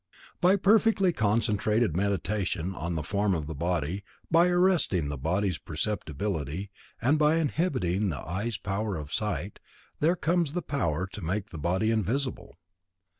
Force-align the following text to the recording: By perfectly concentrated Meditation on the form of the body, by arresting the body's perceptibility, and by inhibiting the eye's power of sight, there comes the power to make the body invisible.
By 0.41 0.55
perfectly 0.55 1.13
concentrated 1.13 1.95
Meditation 1.95 2.73
on 2.73 2.95
the 2.95 3.03
form 3.03 3.35
of 3.35 3.45
the 3.45 3.53
body, 3.53 4.03
by 4.31 4.47
arresting 4.47 5.09
the 5.09 5.17
body's 5.19 5.59
perceptibility, 5.59 6.71
and 6.99 7.19
by 7.19 7.35
inhibiting 7.35 8.09
the 8.09 8.21
eye's 8.27 8.57
power 8.57 8.95
of 8.97 9.13
sight, 9.13 9.59
there 9.99 10.15
comes 10.15 10.53
the 10.53 10.63
power 10.63 11.05
to 11.05 11.21
make 11.21 11.51
the 11.51 11.59
body 11.59 11.91
invisible. 11.91 12.57